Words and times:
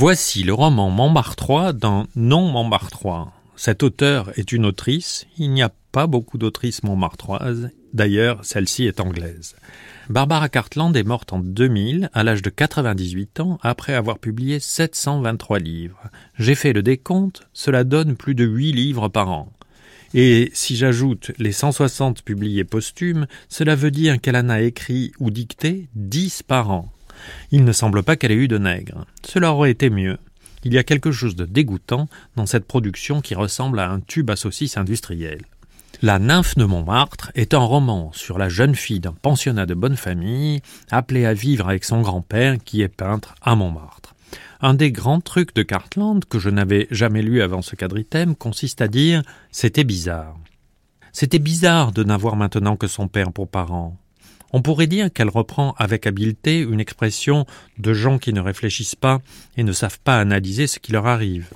Voici 0.00 0.44
le 0.44 0.54
roman 0.54 0.88
Montmartrois 0.88 1.74
dans 1.74 2.06
Non 2.16 2.50
Montmartrois. 2.50 3.34
Cet 3.54 3.82
auteur 3.82 4.32
est 4.38 4.50
une 4.50 4.64
autrice. 4.64 5.26
Il 5.36 5.50
n'y 5.50 5.60
a 5.60 5.74
pas 5.92 6.06
beaucoup 6.06 6.38
d'autrices 6.38 6.82
montmartroises. 6.84 7.68
D'ailleurs, 7.92 8.42
celle-ci 8.42 8.86
est 8.86 8.98
anglaise. 8.98 9.56
Barbara 10.08 10.48
Cartland 10.48 10.96
est 10.96 11.02
morte 11.02 11.34
en 11.34 11.38
2000 11.40 12.08
à 12.14 12.24
l'âge 12.24 12.40
de 12.40 12.48
98 12.48 13.40
ans 13.40 13.58
après 13.60 13.92
avoir 13.92 14.18
publié 14.18 14.58
723 14.58 15.58
livres. 15.58 16.00
J'ai 16.38 16.54
fait 16.54 16.72
le 16.72 16.82
décompte, 16.82 17.42
cela 17.52 17.84
donne 17.84 18.16
plus 18.16 18.34
de 18.34 18.46
8 18.46 18.72
livres 18.72 19.08
par 19.10 19.30
an. 19.30 19.52
Et 20.14 20.50
si 20.54 20.76
j'ajoute 20.76 21.32
les 21.36 21.52
160 21.52 22.22
publiés 22.22 22.64
posthumes, 22.64 23.26
cela 23.50 23.74
veut 23.76 23.90
dire 23.90 24.18
qu'elle 24.18 24.36
en 24.36 24.48
a 24.48 24.62
écrit 24.62 25.12
ou 25.20 25.30
dicté 25.30 25.90
10 25.94 26.42
par 26.44 26.70
an. 26.70 26.90
Il 27.50 27.64
ne 27.64 27.72
semble 27.72 28.02
pas 28.02 28.16
qu'elle 28.16 28.32
ait 28.32 28.36
eu 28.36 28.48
de 28.48 28.58
nègre. 28.58 29.06
Cela 29.24 29.52
aurait 29.52 29.70
été 29.70 29.90
mieux. 29.90 30.18
Il 30.64 30.74
y 30.74 30.78
a 30.78 30.84
quelque 30.84 31.12
chose 31.12 31.36
de 31.36 31.46
dégoûtant 31.46 32.08
dans 32.36 32.46
cette 32.46 32.66
production 32.66 33.20
qui 33.20 33.34
ressemble 33.34 33.78
à 33.78 33.90
un 33.90 34.00
tube 34.00 34.30
à 34.30 34.36
saucisse 34.36 34.76
industriel. 34.76 35.40
La 36.02 36.18
nymphe 36.18 36.56
de 36.56 36.64
Montmartre 36.64 37.30
est 37.34 37.52
un 37.52 37.58
roman 37.58 38.10
sur 38.14 38.38
la 38.38 38.48
jeune 38.48 38.74
fille 38.74 39.00
d'un 39.00 39.12
pensionnat 39.12 39.66
de 39.66 39.74
bonne 39.74 39.96
famille, 39.96 40.62
appelée 40.90 41.26
à 41.26 41.34
vivre 41.34 41.68
avec 41.68 41.84
son 41.84 42.00
grand-père 42.00 42.56
qui 42.64 42.80
est 42.80 42.88
peintre 42.88 43.34
à 43.42 43.54
Montmartre. 43.54 44.14
Un 44.62 44.74
des 44.74 44.92
grands 44.92 45.20
trucs 45.20 45.54
de 45.54 45.62
Cartland 45.62 46.24
que 46.24 46.38
je 46.38 46.50
n'avais 46.50 46.86
jamais 46.90 47.22
lu 47.22 47.42
avant 47.42 47.62
ce 47.62 47.76
quadritème 47.76 48.34
consiste 48.34 48.80
à 48.80 48.88
dire 48.88 49.22
c'était 49.50 49.84
bizarre. 49.84 50.36
C'était 51.12 51.38
bizarre 51.38 51.92
de 51.92 52.04
n'avoir 52.04 52.36
maintenant 52.36 52.76
que 52.76 52.86
son 52.86 53.08
père 53.08 53.32
pour 53.32 53.48
parent. 53.48 53.96
On 54.52 54.62
pourrait 54.62 54.86
dire 54.86 55.12
qu'elle 55.12 55.28
reprend 55.28 55.74
avec 55.78 56.06
habileté 56.06 56.60
une 56.60 56.80
expression 56.80 57.46
de 57.78 57.92
gens 57.92 58.18
qui 58.18 58.32
ne 58.32 58.40
réfléchissent 58.40 58.96
pas 58.96 59.20
et 59.56 59.62
ne 59.62 59.72
savent 59.72 60.00
pas 60.00 60.18
analyser 60.18 60.66
ce 60.66 60.78
qui 60.78 60.92
leur 60.92 61.06
arrive. 61.06 61.46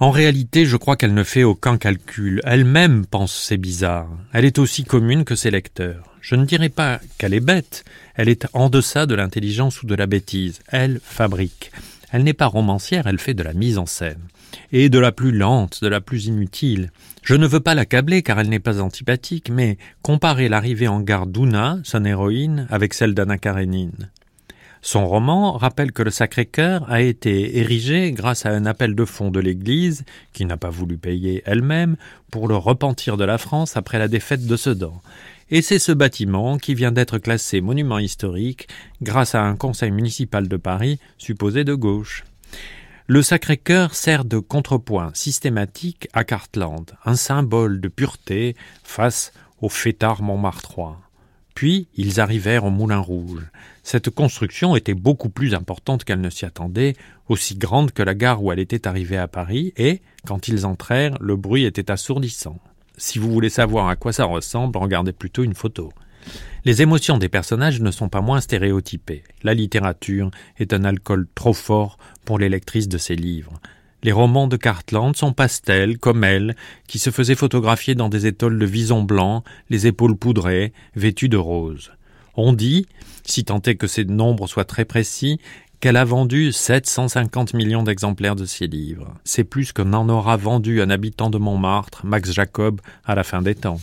En 0.00 0.10
réalité, 0.10 0.66
je 0.66 0.76
crois 0.76 0.96
qu'elle 0.96 1.14
ne 1.14 1.22
fait 1.22 1.44
aucun 1.44 1.78
calcul. 1.78 2.40
Elle-même 2.44 3.06
pense 3.06 3.32
c'est 3.32 3.56
bizarre. 3.56 4.08
Elle 4.32 4.44
est 4.44 4.58
aussi 4.58 4.84
commune 4.84 5.24
que 5.24 5.36
ses 5.36 5.52
lecteurs. 5.52 6.16
Je 6.20 6.34
ne 6.34 6.44
dirais 6.44 6.68
pas 6.68 7.00
qu'elle 7.18 7.34
est 7.34 7.40
bête. 7.40 7.84
Elle 8.14 8.28
est 8.28 8.46
en 8.54 8.70
deçà 8.70 9.06
de 9.06 9.14
l'intelligence 9.14 9.82
ou 9.82 9.86
de 9.86 9.94
la 9.94 10.06
bêtise. 10.06 10.60
Elle 10.68 11.00
fabrique. 11.02 11.70
Elle 12.14 12.22
n'est 12.22 12.32
pas 12.32 12.46
romancière, 12.46 13.08
elle 13.08 13.18
fait 13.18 13.34
de 13.34 13.42
la 13.42 13.54
mise 13.54 13.76
en 13.76 13.86
scène. 13.86 14.28
Et 14.70 14.88
de 14.88 15.00
la 15.00 15.10
plus 15.10 15.32
lente, 15.32 15.82
de 15.82 15.88
la 15.88 16.00
plus 16.00 16.26
inutile. 16.26 16.92
Je 17.24 17.34
ne 17.34 17.44
veux 17.44 17.58
pas 17.58 17.74
l'accabler 17.74 18.22
car 18.22 18.38
elle 18.38 18.48
n'est 18.48 18.60
pas 18.60 18.80
antipathique, 18.80 19.50
mais 19.50 19.78
comparer 20.00 20.48
l'arrivée 20.48 20.86
en 20.86 21.00
gare 21.00 21.26
d'Una, 21.26 21.80
son 21.82 22.04
héroïne, 22.04 22.68
avec 22.70 22.94
celle 22.94 23.14
d'Anna 23.14 23.36
Karenine. 23.36 24.12
Son 24.86 25.08
roman 25.08 25.52
rappelle 25.52 25.92
que 25.92 26.02
le 26.02 26.10
Sacré-Cœur 26.10 26.84
a 26.90 27.00
été 27.00 27.56
érigé 27.56 28.12
grâce 28.12 28.44
à 28.44 28.50
un 28.50 28.66
appel 28.66 28.94
de 28.94 29.06
fonds 29.06 29.30
de 29.30 29.40
l'Église, 29.40 30.04
qui 30.34 30.44
n'a 30.44 30.58
pas 30.58 30.68
voulu 30.68 30.98
payer 30.98 31.42
elle-même, 31.46 31.96
pour 32.30 32.48
le 32.48 32.56
repentir 32.56 33.16
de 33.16 33.24
la 33.24 33.38
France 33.38 33.78
après 33.78 33.98
la 33.98 34.08
défaite 34.08 34.46
de 34.46 34.56
Sedan. 34.58 35.00
Et 35.50 35.62
c'est 35.62 35.78
ce 35.78 35.90
bâtiment 35.90 36.58
qui 36.58 36.74
vient 36.74 36.92
d'être 36.92 37.16
classé 37.16 37.62
monument 37.62 37.98
historique 37.98 38.68
grâce 39.00 39.34
à 39.34 39.40
un 39.40 39.56
conseil 39.56 39.90
municipal 39.90 40.48
de 40.48 40.56
Paris 40.58 41.00
supposé 41.16 41.64
de 41.64 41.72
gauche. 41.72 42.24
Le 43.06 43.22
Sacré-Cœur 43.22 43.94
sert 43.94 44.26
de 44.26 44.38
contrepoint 44.38 45.12
systématique 45.14 46.08
à 46.12 46.24
Cartland, 46.24 46.84
un 47.06 47.16
symbole 47.16 47.80
de 47.80 47.88
pureté 47.88 48.54
face 48.82 49.32
au 49.62 49.70
fêtard 49.70 50.20
montmartrois. 50.20 51.00
Puis 51.54 51.88
ils 51.94 52.20
arrivèrent 52.20 52.64
au 52.64 52.70
Moulin 52.70 52.98
Rouge. 52.98 53.46
Cette 53.82 54.10
construction 54.10 54.76
était 54.76 54.94
beaucoup 54.94 55.28
plus 55.28 55.54
importante 55.54 56.04
qu'elle 56.04 56.20
ne 56.20 56.30
s'y 56.30 56.44
attendait, 56.44 56.94
aussi 57.28 57.54
grande 57.54 57.92
que 57.92 58.02
la 58.02 58.14
gare 58.14 58.42
où 58.42 58.50
elle 58.50 58.58
était 58.58 58.88
arrivée 58.88 59.18
à 59.18 59.28
Paris, 59.28 59.72
et, 59.76 60.00
quand 60.26 60.48
ils 60.48 60.66
entrèrent, 60.66 61.16
le 61.20 61.36
bruit 61.36 61.64
était 61.64 61.90
assourdissant. 61.90 62.58
Si 62.96 63.18
vous 63.18 63.32
voulez 63.32 63.50
savoir 63.50 63.88
à 63.88 63.96
quoi 63.96 64.12
ça 64.12 64.24
ressemble, 64.24 64.78
regardez 64.78 65.12
plutôt 65.12 65.42
une 65.42 65.54
photo. 65.54 65.92
Les 66.64 66.80
émotions 66.80 67.18
des 67.18 67.28
personnages 67.28 67.80
ne 67.80 67.90
sont 67.90 68.08
pas 68.08 68.22
moins 68.22 68.40
stéréotypées. 68.40 69.22
La 69.42 69.52
littérature 69.52 70.30
est 70.58 70.72
un 70.72 70.84
alcool 70.84 71.26
trop 71.34 71.52
fort 71.52 71.98
pour 72.24 72.38
les 72.38 72.48
lectrices 72.48 72.88
de 72.88 72.98
ces 72.98 73.16
livres. 73.16 73.60
Les 74.04 74.12
romans 74.12 74.48
de 74.48 74.58
Cartland 74.58 75.16
sont 75.16 75.32
pastels, 75.32 75.96
comme 75.96 76.24
elle, 76.24 76.56
qui 76.86 76.98
se 76.98 77.08
faisait 77.08 77.34
photographier 77.34 77.94
dans 77.94 78.10
des 78.10 78.26
étoiles 78.26 78.58
de 78.58 78.66
vison 78.66 79.02
blanc, 79.02 79.42
les 79.70 79.86
épaules 79.86 80.14
poudrées, 80.14 80.74
vêtues 80.94 81.30
de 81.30 81.38
rose. 81.38 81.90
On 82.36 82.52
dit, 82.52 82.86
si 83.24 83.44
tant 83.44 83.62
est 83.62 83.76
que 83.76 83.86
ces 83.86 84.04
nombres 84.04 84.46
soient 84.46 84.66
très 84.66 84.84
précis, 84.84 85.40
qu'elle 85.80 85.96
a 85.96 86.04
vendu 86.04 86.52
750 86.52 87.54
millions 87.54 87.82
d'exemplaires 87.82 88.36
de 88.36 88.44
ses 88.44 88.66
livres. 88.66 89.14
C'est 89.24 89.44
plus 89.44 89.72
que 89.72 89.80
n'en 89.80 90.10
aura 90.10 90.36
vendu 90.36 90.82
un 90.82 90.90
habitant 90.90 91.30
de 91.30 91.38
Montmartre, 91.38 92.04
Max 92.04 92.30
Jacob, 92.30 92.82
à 93.06 93.14
la 93.14 93.24
fin 93.24 93.40
des 93.40 93.54
temps. 93.54 93.80